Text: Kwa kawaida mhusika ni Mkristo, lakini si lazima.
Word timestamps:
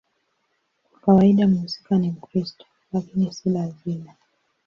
Kwa 0.91 0.99
kawaida 0.99 1.47
mhusika 1.47 1.97
ni 1.97 2.09
Mkristo, 2.11 2.65
lakini 2.93 3.33
si 3.33 3.49
lazima. 3.49 4.13